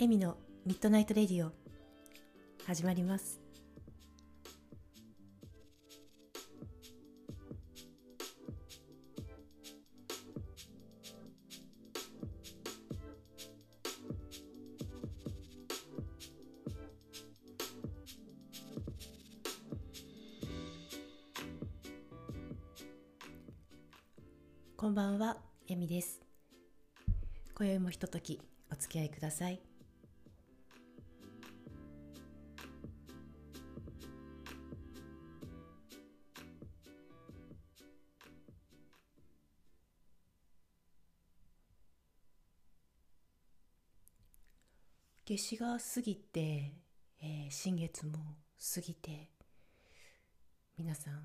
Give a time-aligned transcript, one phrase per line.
[0.00, 1.50] エミのミッドナイトレディオ
[2.64, 3.40] 始まります
[24.76, 26.20] こんばんは、エミです。
[27.52, 29.67] 今宵もひとときお付き合いください。
[45.30, 46.72] 夏至が過ぎて、
[47.20, 48.14] えー新月も
[48.74, 49.28] 過ぎて
[50.78, 51.20] 皆さん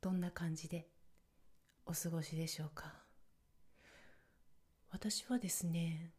[0.00, 0.88] どんな感じで
[1.84, 2.94] お過ごしでしょうか？
[4.90, 6.14] 私はですね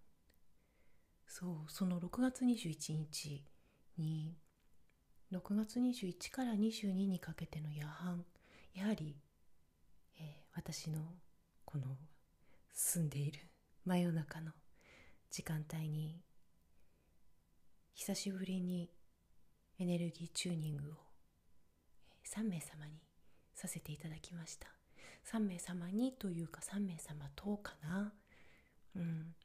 [1.27, 3.43] そうその6月21日
[3.97, 4.37] に
[5.33, 8.23] 6月21から22にかけての夜半
[8.75, 9.15] やはり、
[10.19, 10.99] えー私の
[11.65, 11.97] この
[12.71, 13.39] 住んでいる
[13.85, 14.51] 真夜中の
[15.31, 16.21] 時間帯に
[17.93, 18.89] 久しぶりに
[19.77, 20.93] エネルギーチューニングを
[22.27, 23.01] 3名様に
[23.53, 24.67] させていただきました。
[25.31, 28.13] 3名様にというか3名様とかな。
[28.95, 29.35] うん。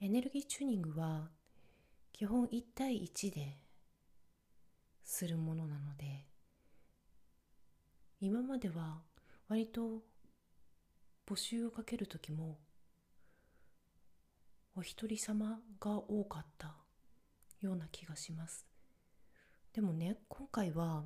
[0.00, 1.28] エネルギーチューニングは
[2.12, 3.56] 基本1対1で
[5.04, 6.26] するものなので
[8.20, 9.02] 今までは
[9.48, 10.02] 割と
[11.26, 12.58] 募集をかける時も
[14.76, 16.76] お一人様が多かった
[17.60, 18.66] ような気がします。
[19.72, 21.04] でもね今回は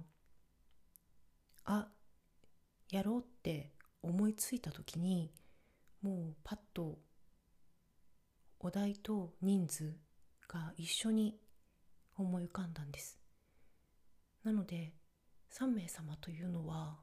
[1.64, 1.88] あ
[2.90, 3.72] やろうって
[4.02, 5.32] 思いついた時に
[6.02, 6.98] もうパッと
[8.60, 9.94] お題と人数
[10.48, 11.38] が一緒に
[12.16, 13.18] 思い浮かんだんです。
[14.44, 14.92] なので
[15.52, 16.98] 3名様というのは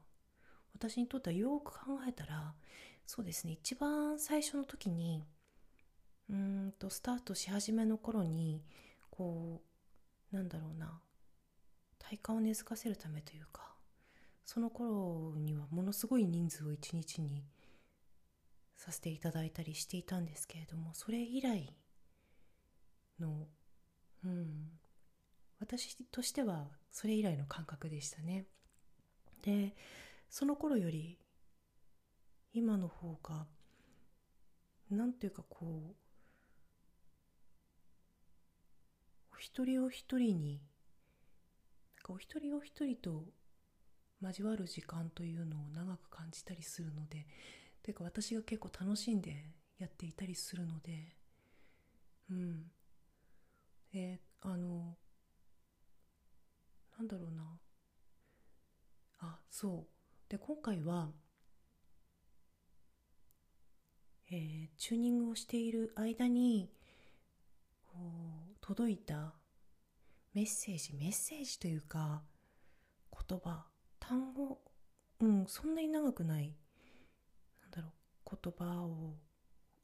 [0.74, 2.54] 私にとってはよく考えたら
[3.06, 5.24] そうですね一番最初の時に
[6.30, 6.36] うー
[6.68, 8.62] んとスタートし始めの頃に
[9.12, 9.62] こ
[10.32, 11.00] うなんだろうな。
[11.98, 13.74] 体感を根付かせるためというか
[14.44, 17.44] その頃にはものすごい人数を一日に
[18.76, 21.72] させていただいたりしていたんですけれどもそれ以来
[23.20, 23.46] の
[24.24, 24.72] うん
[25.60, 28.46] 私としてはそれ以来の感覚でしたね。
[29.42, 29.74] で
[30.28, 31.18] その頃より
[32.52, 33.46] 今の方が
[34.90, 35.94] なんていうかこう
[39.31, 40.62] お一人お一人に
[41.96, 43.24] なんかお一人お一人と
[44.22, 47.26] 交わる時間というのを長く感じたりするので
[47.82, 49.34] というか私が結構楽しんで
[49.80, 51.16] やっていたりするので
[52.30, 52.70] うん。
[53.92, 54.96] であの
[56.96, 57.42] なんだろうな。
[59.22, 60.30] あそう。
[60.30, 61.10] で今回は
[64.30, 66.70] えーチューニングをしている間に
[67.88, 69.34] こう届いた
[70.34, 72.22] メッセージメッセージというか
[73.28, 73.66] 言葉
[74.00, 74.60] 単語
[75.20, 76.56] うんそんなに長くない
[77.60, 77.88] なんだろ
[78.26, 79.16] う言葉を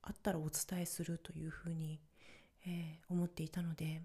[0.03, 2.01] あったらお伝えするというふうに、
[2.67, 4.03] えー思っていたので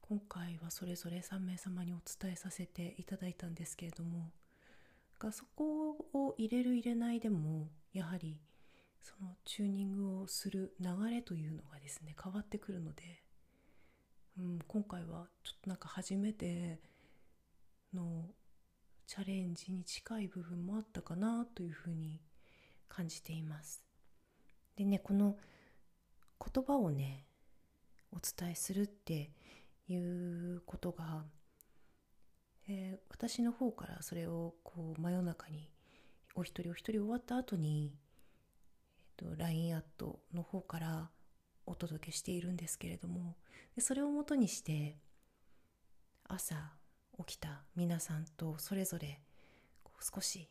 [0.00, 4.30] 今回はそれぞれ3名様にお伝えさせていただいたんですけれども
[5.18, 8.40] がそこを入れる入れないでもやはり
[9.02, 13.22] そのチューニングをする流れというのがですね変わってくるので、
[14.38, 16.78] うん、今回はちょっとなんか初めて
[17.92, 18.26] の
[19.06, 22.20] チャレンジに近い部分もあったかなというふうに
[22.88, 23.82] 感じています。
[24.76, 25.36] でねこの
[26.54, 27.24] 言葉をね
[28.12, 29.32] お伝えするって
[29.88, 31.24] いうことが、
[32.68, 35.68] えー私の方からそれをこう真夜中に
[36.36, 37.92] お一人お一人終わった後に、
[39.18, 41.10] えー、と LINE アットの方から
[41.68, 43.36] お届けしているんですけれども
[43.74, 44.96] でそれをもとにして
[46.24, 46.54] 朝
[47.18, 49.20] 起きた皆さんとそれぞれ
[50.14, 50.48] 少し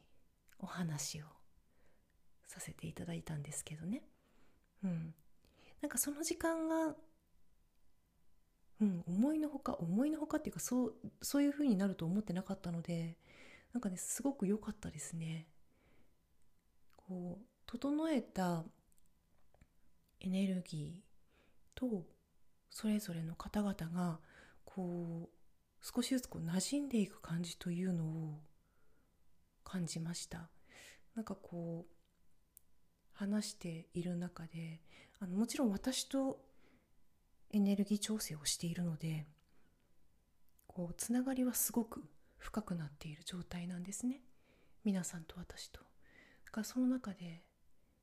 [0.59, 1.25] お話を
[2.47, 4.03] させていただいたんですけどね
[4.83, 5.13] うん
[5.81, 6.95] なんかその時間が
[8.79, 13.17] うん、思いのほか思いのほかっていうかそうそういう風になると思ってなかったので
[13.73, 15.47] なんかねすごく良かったですね。
[16.95, 18.63] こう整えた
[20.19, 21.06] エネルギー
[21.77, 22.03] と
[22.71, 24.19] それぞれの方々が
[24.65, 28.39] こう少しずつこう馴染んでいく感じというのを
[29.63, 30.49] 感じました。
[31.15, 31.93] なんかこう
[33.13, 34.81] 話している中で
[35.19, 36.39] あのもちろん私と
[37.51, 39.25] エネルギー調整をしているので
[40.67, 42.03] こうつながりはすごく
[42.37, 44.21] 深くなっている状態なんですね
[44.83, 45.79] 皆さんと私と。
[46.51, 47.43] がその中で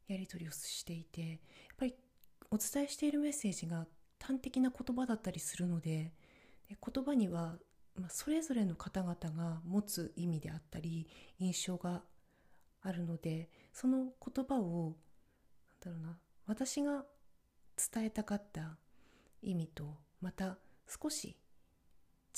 [0.07, 1.39] やり取りをしていてやっ
[1.79, 1.95] ぱり
[2.55, 3.85] お伝えしているメッセージが
[4.23, 6.13] 端的な言葉だったりするので
[6.69, 7.57] 言葉には、
[8.09, 11.09] それぞれの方々が持つ意味であったり
[11.41, 12.03] 印象が
[12.81, 14.95] あるのでその言葉を
[15.85, 17.05] なんだろうな私が
[17.93, 18.77] 伝えたかった
[19.43, 20.59] 意味とまた
[20.89, 21.37] 少し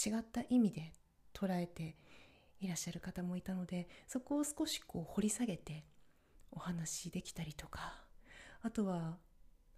[0.04, 0.92] 違った意味で
[1.34, 1.96] 捉えて
[2.60, 5.84] いらっしゃる方もいたのでそこを少しこう掘り下げて
[6.50, 8.02] お話できたりとか
[8.62, 9.18] あとは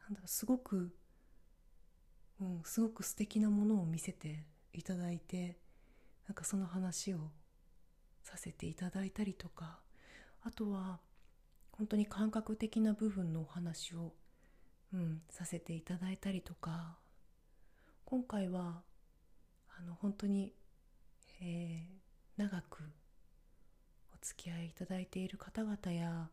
[0.08, 0.90] なんだろうすごく、
[2.40, 5.58] うん、すごく素敵なものを見せていただいて
[6.26, 7.19] なんかその話を
[8.22, 9.81] させていただいたりとか
[10.43, 11.00] あとは
[11.72, 14.14] 本当に感覚的な部分のお話を、
[14.94, 16.96] うん、させていただいたりとか
[18.06, 18.81] 今回は
[19.78, 20.55] あの本当に、
[21.43, 22.82] えー、長く
[24.14, 26.31] お付き合いいただいている方々や、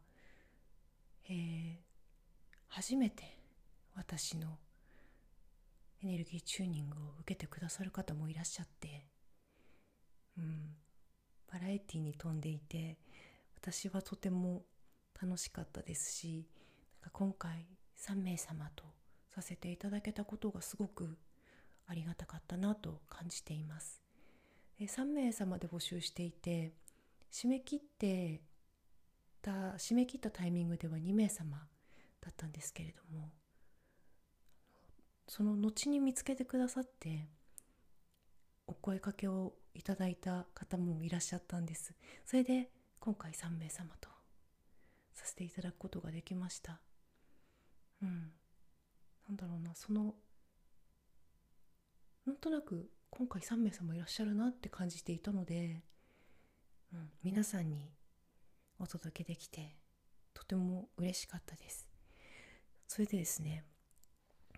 [1.30, 1.76] えー、
[2.70, 3.35] 初めて
[3.96, 4.60] 私の
[6.04, 9.08] エネルギーチューニングを受けてくださる方もいらっしゃって、
[10.38, 10.76] うん、
[11.52, 12.98] バラエティに富んでいて
[13.56, 14.64] 私はとても
[15.22, 16.48] 楽しかったですし
[17.02, 17.66] なんか今回
[17.98, 18.84] 3名様と
[19.34, 21.18] させていただけたことがすごく
[21.88, 24.02] ありがたかったなと感じています。
[24.80, 26.74] 3名様で募集していて
[27.32, 28.42] 締め切って
[29.42, 31.58] た締め切ったタイミングでは2名様
[32.20, 33.30] だったんですけれども
[35.28, 37.28] その後に見つけてくださって
[38.68, 41.94] お声かけをいただいた方もいらっしゃったんです。
[42.26, 42.70] それで
[43.00, 44.10] 今回3名様と
[45.14, 46.80] させていただくことができました。
[48.02, 48.32] うん。
[49.28, 50.16] なんだろうなその
[52.26, 55.84] なんとなく今回3名様いらっしゃるなって感じていたので、
[56.94, 57.92] うん、皆さんに
[58.80, 59.76] お届けできて
[60.34, 61.88] とても嬉しかったです。
[62.88, 63.64] それでですね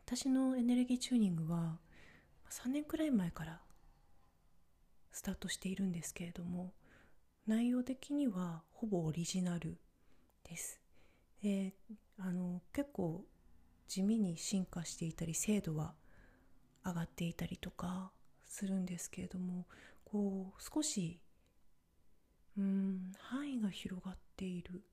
[0.10, 1.80] 私のエネルギーチューニングは
[2.50, 3.60] 3年くらい前から
[5.12, 6.72] スタートしているんですけれども
[7.46, 9.78] 内容的にはほぼオリジナル
[10.50, 10.80] です。
[11.44, 11.74] で
[12.20, 13.26] あの結構
[13.90, 15.94] 地味に進化していたり精度は
[16.86, 18.14] 上がっていたりとか
[18.46, 19.66] するんですけれども
[20.06, 21.20] こう少し
[22.58, 24.84] うん範囲が広がっている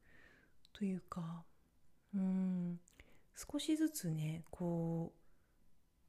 [0.73, 1.45] というか
[2.17, 2.81] うん
[3.37, 5.19] 少しずつねこう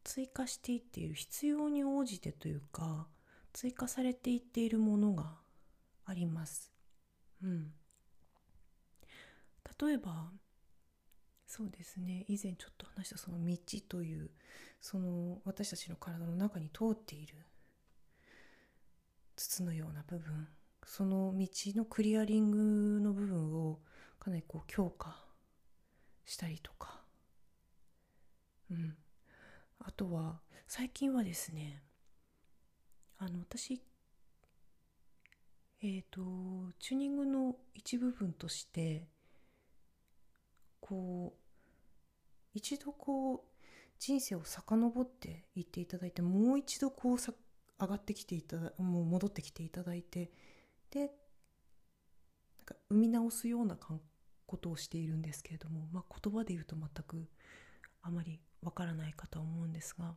[0.04, 3.08] 追加していっている必要に応じてというか
[3.54, 5.34] 追加されていっているものが
[6.06, 6.72] あります。
[7.44, 7.72] うん、
[9.82, 10.32] 例えば
[11.48, 13.58] そうですね以前ちょっと話したその道
[13.88, 14.30] という
[14.82, 17.36] その私たちの体の中に通っている
[19.36, 20.48] 筒のような部分
[20.86, 23.80] その道のクリアリングの部分を
[24.20, 25.24] かなりこう強化
[26.26, 27.05] したりとか
[28.72, 28.96] うん。
[29.80, 31.84] あとは最近はですね
[33.18, 33.82] あの私
[35.82, 36.22] えっ、ー、と
[36.80, 39.08] チューニングの一部分として
[40.80, 41.40] こう
[42.54, 43.40] 一度こう
[44.00, 47.34] 人生を遡っていっていただいてもう一度こうさ
[47.80, 50.32] 上がってきていただもう戻ってきていただいて
[50.92, 51.10] でなん
[52.66, 57.28] か生み直すようなことをしているんですけれども、まあ、言葉で言うと全く
[58.02, 60.16] あまりわからないかと思うんですが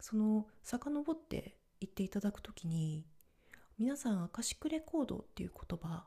[0.00, 3.04] その遡って言っていただく時に
[3.78, 6.06] 皆さんアカシックレコードっていう言葉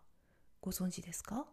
[0.61, 1.45] ご存知ですか？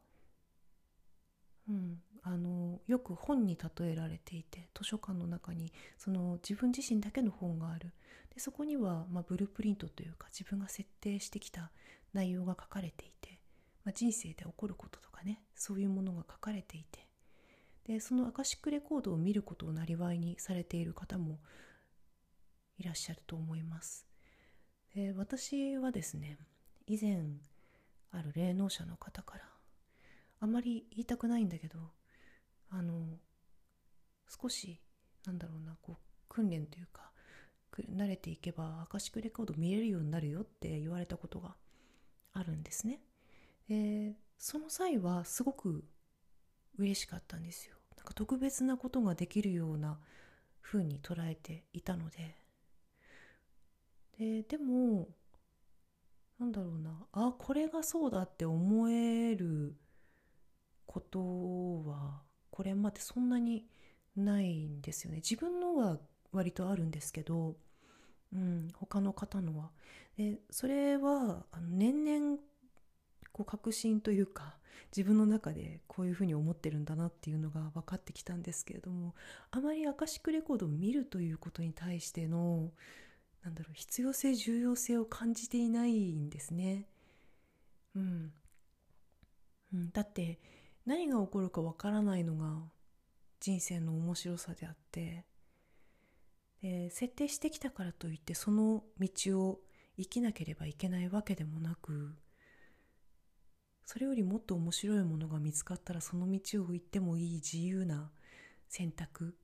[1.68, 7.92] うん、あのよく本に例えられていて図書館の中にその自分自身だけの本がある。
[8.34, 11.70] でそこには、まあ、ブループリントというか自分が設定してきた
[12.12, 13.40] 内容が書かれていて、
[13.84, 17.05] まあ、人生で起こることとかねそういうものが書かれていて
[17.86, 21.38] でそのアカシックレコードを見ることをなりにされている方も
[22.78, 24.06] いらっしゃると思います
[24.94, 26.38] で私はですね
[26.86, 27.18] 以前
[28.10, 29.44] ある霊能者の方から
[30.40, 31.78] あまり言いたくないんだけど
[32.70, 33.18] あの
[34.28, 34.80] 少し
[35.24, 35.96] なんだろうなこう
[36.28, 37.10] 訓練というか
[37.94, 41.56] 慣れていけばアカシックレコード見れるようになるよって言われたことが
[42.32, 43.00] あるんですね。
[43.68, 45.84] でその際はすごく
[46.78, 47.75] 嬉しかったんですよ。
[47.96, 49.98] なんか特別なことができるような
[50.62, 52.36] 風に捉えていたので。
[54.18, 55.08] ででも
[56.38, 57.06] なんだろうな。
[57.12, 59.76] あこれがそうだって思える
[60.86, 63.66] ことはこれまでそんなに
[64.16, 65.18] ないんですよね。
[65.18, 65.98] 自分のは
[66.32, 67.56] 割とあるんですけど、
[68.32, 69.70] うん、他の方のは。
[70.16, 72.38] でそれはあの年々
[73.32, 74.56] こう確信というか
[74.96, 79.14] 自分の中でこういうふうに思ってるんだなっていうのが分かってきたんですけれども
[79.50, 82.70] あまりアカシックレコードを見るということに対しての
[83.44, 86.88] なんだろう必要性重要性を感じていないんですね。
[87.94, 88.32] うん、
[89.72, 90.40] うん、だって
[90.84, 92.62] 何が起こるかわからないのが
[93.40, 95.24] 人生の面白さであって
[96.62, 99.60] で設定してきたからといってその道を
[99.96, 102.14] 生きなければいけないわけでもなく
[103.86, 108.10] それよりもっと面白いものが見つかったらその道を行ってもいい自由な
[108.68, 109.36] 選択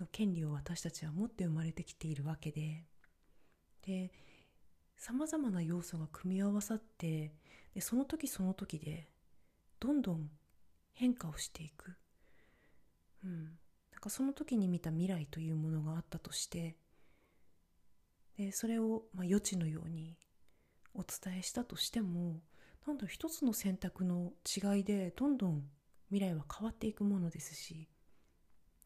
[0.00, 2.84] の権利を私たちは持って生まれてきているわけで。
[3.86, 4.10] で
[4.96, 7.34] さまざまな要素が組み合わさって
[7.74, 9.08] でその時その時で
[9.78, 10.30] どんどん
[10.92, 11.94] 変化をしていく、
[13.24, 13.44] うん、
[13.92, 16.76] なんかその時に見た未来というものがあったとして
[18.38, 20.16] でそれを、まあ、余地のように
[20.94, 22.40] お伝えしたとしても
[22.86, 25.64] なんだ一つの選択の違いでどんどん
[26.10, 27.88] 未来は変わっていくものですし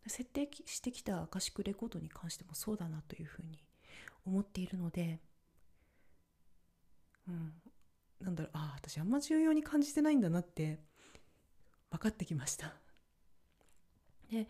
[0.07, 3.59] 設定してきたアカシックレコードに関してもそうだなというふうに
[4.25, 5.21] 思っているので、
[7.29, 7.53] うん、
[8.21, 10.79] なんだろうああ私あんま重要に感じてないんだなって
[11.91, 12.75] 分かってきました。
[14.31, 14.47] で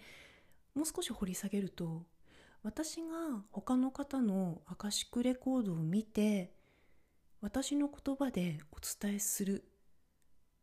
[0.75, 2.05] もう少し掘り下げると
[2.63, 6.53] 私が他の方のアカシックレコードを見て
[7.41, 9.65] 私の言葉でお伝えする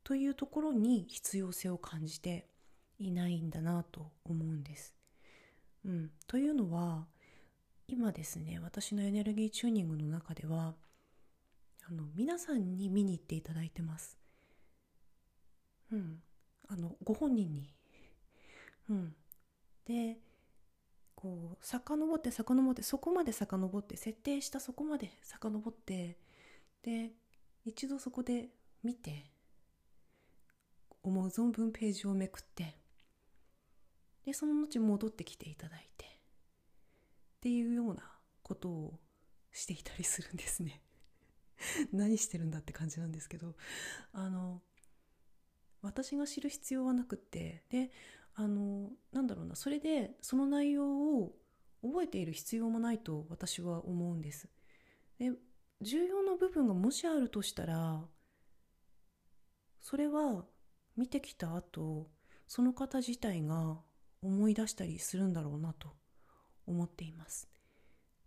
[0.04, 2.48] というところに必要性を感じて
[3.00, 4.94] いないんだなと思うんです。
[5.86, 7.08] うん、というのは
[7.88, 10.74] 今ですね私のエネルギーチューニングの中では
[11.88, 14.18] あの皆さんに見に行っていただいてます。
[15.92, 16.22] うん、
[16.68, 17.70] あのご本人に。
[18.90, 19.16] うん、
[19.86, 20.18] で
[21.16, 26.18] こう遡って遡ってそこまで遡って設定したそこまで遡って
[26.86, 27.12] で
[27.66, 28.50] 一度そこで
[28.84, 29.26] 見て
[31.02, 32.78] 思う存分ページをめくって
[34.24, 36.10] でその後戻ってきていただいてっ
[37.42, 38.04] ていうような
[38.44, 39.00] ことを
[39.52, 40.82] していたりするんですね。
[41.94, 43.56] 何してるんだって感じなんですけど。
[44.12, 44.62] あの
[45.82, 47.92] 私が知る必要はなくってで
[48.34, 51.36] あのなんだろうなそれでその内容を
[51.84, 54.50] 覚えている必要もないと私は思うんです。
[55.20, 55.32] で
[55.82, 58.02] 重要な部分がもしあるとしたら
[59.82, 60.46] それは
[60.96, 62.08] 見てきた後
[62.48, 63.78] その方自体が
[64.22, 65.90] 思い出したりするんだろうなと
[66.66, 67.48] 思っています。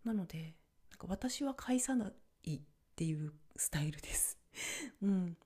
[0.04, 0.54] なので
[0.90, 2.12] なんか私は返さな
[2.44, 2.60] いっ
[2.94, 4.38] ていうスタイルです。
[5.02, 5.36] うん。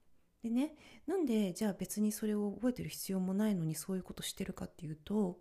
[0.42, 0.75] でね
[1.06, 5.40] なんでじゃあ別にそれを覚えてる必要もないのにそういうことしてるかっていうと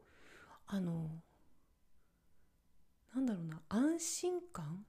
[0.68, 1.22] あの
[3.16, 4.86] なんだろうな安心感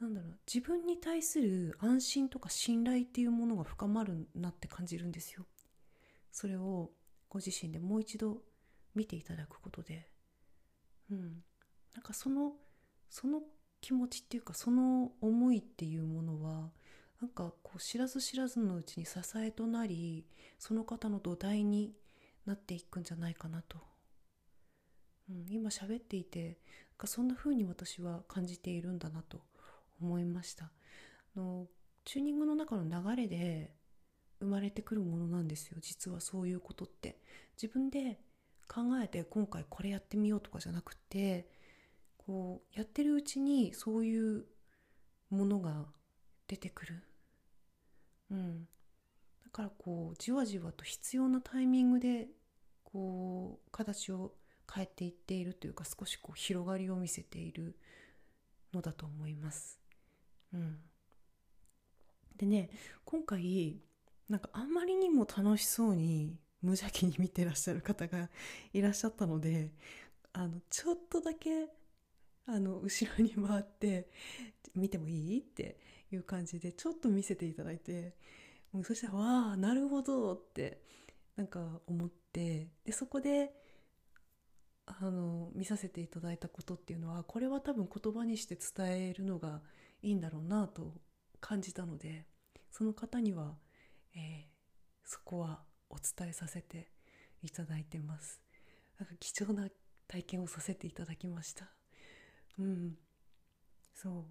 [0.00, 0.38] なんだろう。
[0.52, 5.46] 自分に対する安心とか信頼っていうものが深まるなって感じるんですよ。
[6.30, 6.90] それを
[7.28, 8.42] ご自身でもう一度
[8.94, 10.10] 見ていただくことで、
[11.10, 11.42] うん、
[11.94, 12.52] なんかその
[13.08, 13.42] その
[13.80, 16.70] 気持ちっていうかその思いっていうものは
[17.20, 20.26] なんかこう知らず知らずのうちに支えとなり
[20.58, 21.94] その方の土台に
[22.44, 23.78] なっていくんじゃないかなと、
[25.30, 26.58] うん、今喋っていて
[26.90, 29.40] なんかそんな風に私は感じているんだなと。
[30.00, 30.70] 思いました。
[31.34, 31.66] の
[32.04, 33.74] チューニングの中の流れで
[34.40, 36.20] 生まれてくるものなんですよ実は。
[36.20, 37.20] そういうことって。
[37.60, 38.20] 自分で
[38.68, 41.48] 考えて今回これやってみようとかじゃなくて
[42.18, 44.46] こうやってるうちにそういう
[45.30, 45.86] ものが
[46.48, 47.02] 出てくる。
[48.30, 48.68] うん。
[49.44, 52.28] だからこうじわじわと必要なタイミングで
[52.84, 54.34] こう形を
[54.72, 57.78] 変えていっているというか少しこう広がりを見せている
[58.74, 59.78] のだと思います。
[60.52, 60.78] うん、
[62.36, 62.70] でね
[63.04, 63.80] 今回
[64.28, 68.28] なんかあんまりにも楽しそうに無邪気に見てらっしゃる方が
[68.72, 69.70] いらっしゃったので
[70.32, 71.68] あのちょっとだけ
[72.46, 74.08] あの後ろに回って
[74.74, 75.78] 見てもいいって
[76.12, 78.14] いう感じでちょっと見せていただいて
[78.72, 80.82] もうそしたら「わあなるほど」って
[81.36, 83.52] なんか思ってでそこで
[84.86, 89.62] あの見させていただいたことっていうのはこれは多分言葉にして伝えるのが
[90.02, 90.94] いいんだろうなと
[91.40, 92.26] 感じたので
[92.70, 93.54] その方には、
[94.14, 94.42] えー、
[95.04, 96.90] そこはお伝えさせて
[97.42, 98.40] いただいてます。
[98.98, 99.68] なんか貴重な
[100.08, 101.66] 体験をさせていただきました。
[102.58, 102.96] うん。
[103.94, 104.24] そう。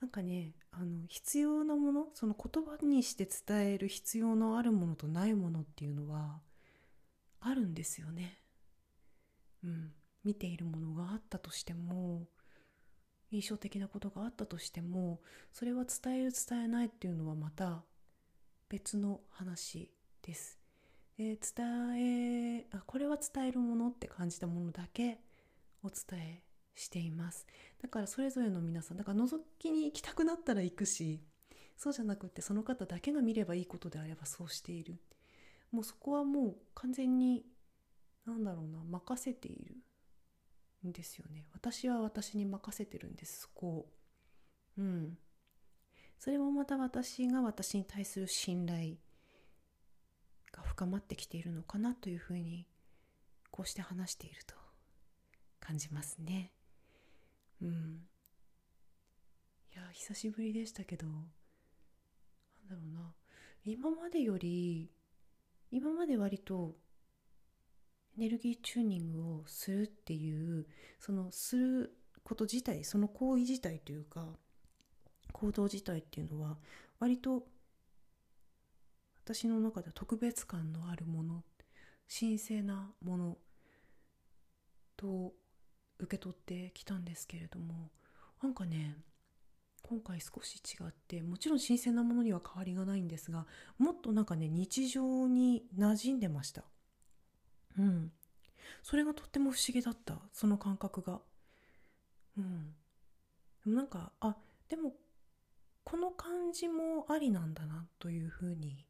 [0.00, 6.40] なんかねあの必要なものその言葉にして伝える必要のあるものとないものっていうのは
[7.40, 8.40] あるんですよね。
[9.64, 9.92] うん。
[10.22, 12.28] 見ているものがあったとしても
[13.30, 15.20] 印象的なことがあったとしても
[15.52, 17.84] それは伝える伝えないっていうのはまた
[18.68, 19.90] 別の話
[20.22, 20.58] です。
[21.16, 25.20] で伝えあこれは伝えるものって感じたものだけ
[25.82, 26.42] お伝え
[26.74, 27.46] しています。
[27.82, 31.20] だからそれぞれの皆さんだから覗きに行きたくなったら行くし
[31.76, 35.00] そうじゃなくってその方だけが見ればいいことであればそうしている。
[35.72, 37.44] もうそこはもう完全に
[38.26, 39.76] なんだろうな任せている。
[40.86, 41.46] んですよね。
[41.52, 43.86] 私は私に任せてるんですこを
[44.78, 45.18] うん。
[46.18, 48.96] それもまた私が私に対する信頼
[50.52, 52.66] が深まってきているのかなというふうに
[53.50, 54.54] こうして話していると
[55.60, 56.52] 感じますね。
[57.62, 58.00] うん。
[59.72, 61.22] いや久しぶりでしたけどなん
[62.68, 63.14] だろうな。
[63.64, 64.90] 今までより
[65.70, 66.76] 今まで割と
[68.16, 70.66] エネルギーチューニングをするっていう
[70.98, 74.26] そのすること自体その行為自体というか
[75.32, 76.58] 行動自体っていうのは
[76.98, 77.44] 割と
[79.24, 81.44] 私の中では特別感のあるもの
[82.08, 83.38] 神聖なもの
[84.96, 85.32] と
[85.98, 87.90] 受け取ってきたんですけれども
[88.42, 88.96] なんかね
[89.82, 93.46] 今回少し違ってもちろん新鮮なものには変わりがないんですが
[93.78, 96.64] もっとなんかね日常に馴染んでました。
[97.80, 98.12] うん。
[98.82, 100.18] それがとっても不思議だった。
[100.32, 101.20] その感覚が。
[102.36, 102.74] うん。
[103.64, 104.36] でもなんかあ
[104.68, 104.92] でも
[105.84, 108.86] この感じもありなんだなというふうに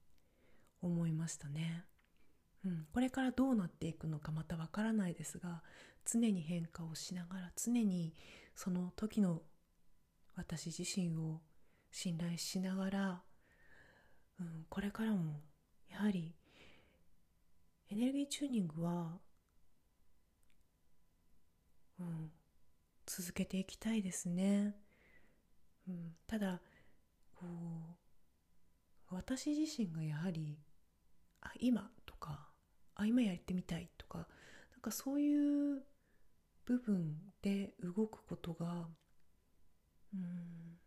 [0.82, 1.84] 思いましたね。
[2.64, 5.62] うん、これからどうなっていくのかまたわからないですが
[6.04, 8.12] 常に変化をしながら常に
[8.54, 9.40] その時の
[10.36, 11.40] 私自身を
[11.90, 13.22] 信頼しながら、
[14.38, 15.40] うん、これからも
[15.88, 16.34] やはり
[17.90, 19.18] エネルギーチューニングは、
[21.98, 22.30] うん、
[23.04, 24.76] 続けていきたいですね。
[25.88, 26.60] うん、ただ
[27.34, 27.46] こ
[29.10, 30.56] う私自身がやはり
[31.40, 32.48] あ今とか
[32.94, 34.24] あ今やってみたいとかな
[34.78, 35.82] んかそういう
[36.66, 38.86] 部分で動くことが
[40.14, 40.78] うん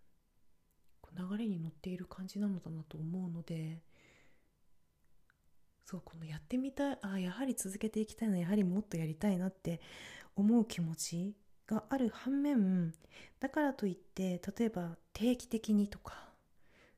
[1.16, 3.82] 流れに乗っている感じなのだなと思うので
[5.86, 9.82] そうこのやってみたいあやはり続けていきたいなやはりもっとやりたいなって
[10.36, 11.36] 思う気持ち
[11.68, 12.94] がある反面
[13.40, 16.30] だからといって例えば定期的にとか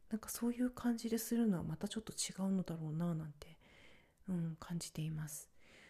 [0.09, 3.57] なんかそういう感じでするのはまたちょっと違うのだろうななんて、
[4.29, 5.49] うん、感じています。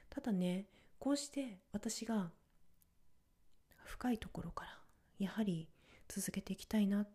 [0.09, 0.65] ただね
[0.97, 2.31] こうして私が
[3.83, 4.71] 深いところから
[5.19, 5.67] やはり
[6.07, 7.05] 続けていきたいな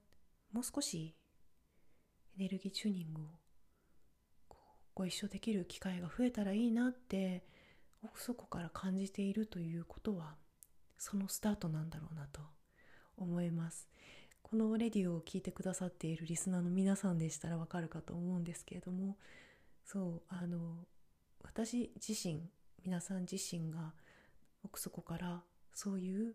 [0.52, 1.14] もう少し
[2.38, 3.24] エネルギーチューニングを
[5.00, 7.42] ご一緒できる機会が増えたらいいなって
[8.02, 10.34] 奥底から感じているということは
[10.98, 12.42] そのスタートなんだろうなと
[13.16, 13.88] 思います。
[14.42, 19.16] このレディオを聞いてくださっているリスナーの皆さんでしたらわかるかと思うんですけれども
[19.86, 20.58] そうあの
[21.44, 22.42] 私自身
[22.84, 23.94] 皆さん自身が
[24.64, 25.40] 奥底から
[25.72, 26.34] そういう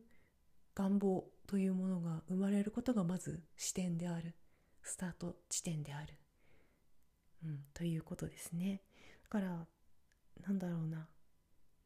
[0.74, 4.34] 願望というものが生まれることがまず視点である
[4.82, 6.14] スタート地点である、
[7.46, 8.82] うん、ということですね。
[9.24, 9.68] だから
[10.46, 11.08] なんだろうな。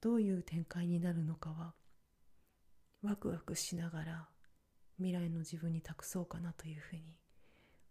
[0.01, 1.73] どういう展開になるのかは
[3.01, 4.29] ワクワクしながら
[4.95, 7.17] 未来の自分に託そうかなというふうに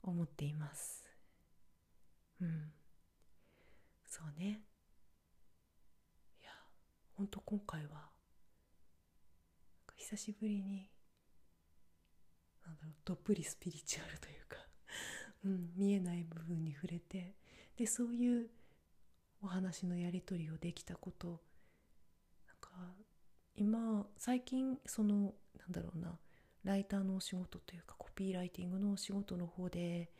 [0.02, 1.04] 思っています。
[2.40, 2.72] うん。
[4.06, 4.62] そうね。
[6.40, 6.50] いや
[7.14, 8.08] ほんと今回は
[9.96, 10.90] 久しぶりに
[12.64, 14.56] なんだろうどっぷりスピリチュアルというか
[15.44, 17.34] うん、見えない部分に触れて
[17.78, 18.48] でそういう
[19.40, 21.40] お話のやり取りをできたこと。
[22.48, 22.70] なんか
[23.54, 26.18] 今最近そのなんだろうな
[26.64, 30.10] ライターのお仕事というかコピーライティングのお仕事の方で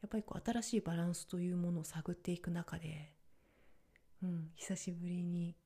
[0.00, 3.12] やっぱりこう新しいバランスというものを探っていく中で、
[4.22, 5.56] うん、久しぶりに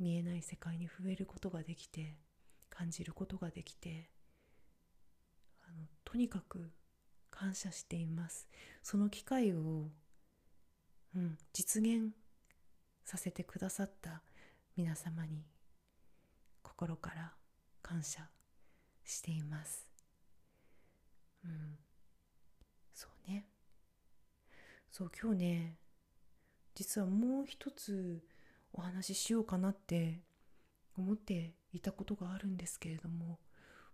[0.00, 2.16] 見えない世界に触れることができて
[2.70, 4.10] 感じることができて
[5.64, 6.72] あのとにかく
[7.32, 8.48] 感謝しています。
[8.84, 9.88] その機会を、
[11.16, 12.12] うん、実現
[13.04, 14.22] させてくださった
[14.76, 15.44] 皆様に
[16.62, 17.32] 心から
[17.82, 18.28] 感謝
[19.04, 19.88] しています。
[21.44, 21.76] うん。
[22.94, 23.46] そうね。
[24.92, 25.76] そう今日ね
[26.74, 28.22] 実はもう一つ
[28.74, 30.20] お話ししようかなって
[30.98, 33.38] 思っていたことがあるんですけれども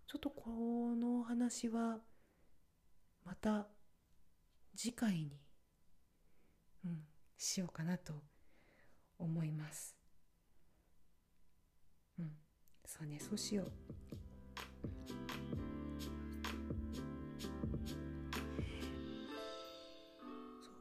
[0.07, 0.49] ちょっとこ
[0.95, 1.99] のお話は
[3.29, 3.67] また
[4.75, 5.39] 次回に、
[6.83, 6.97] うん、
[7.37, 8.13] しようかなと
[9.19, 9.95] 思います。
[12.17, 12.31] うん、
[12.83, 13.65] そうねそうしよう。
[20.59, 20.71] そ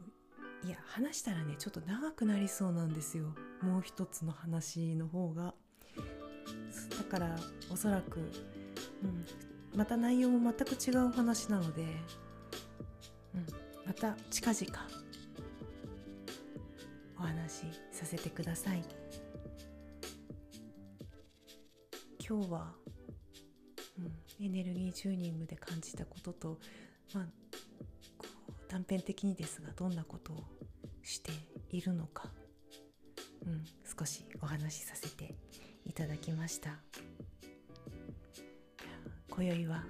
[0.64, 0.66] う。
[0.66, 3.34] いや話したらねちょっと長くなりそうなんですよ。
[3.60, 5.54] もう一つの話の方が。
[6.96, 7.36] だから
[7.70, 8.22] おそらく、う
[9.06, 9.26] ん、
[9.76, 11.84] また内容も全く違う話なので、
[13.34, 13.46] うん、
[13.86, 14.88] また近々
[17.18, 18.82] お話しさせてください。
[22.28, 22.74] 今日は、
[23.98, 24.02] う
[24.42, 26.58] ん、エネルギーチューニングで感じたことと、
[27.14, 27.24] まあ、
[28.18, 30.44] こう断片的にですがどんなことを
[31.02, 31.32] して
[31.70, 32.30] いるのか、
[33.46, 33.64] うん、
[33.98, 35.34] 少しお話しさせて
[35.86, 36.76] いただきました。
[39.30, 39.84] 今宵は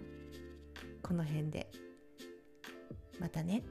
[1.02, 1.87] この辺で。
[3.18, 3.62] またね。